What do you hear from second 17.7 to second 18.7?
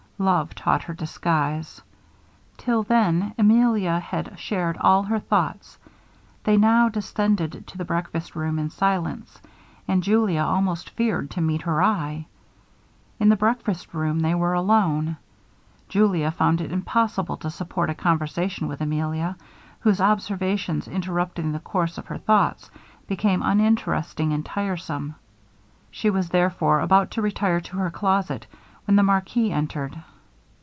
a conversation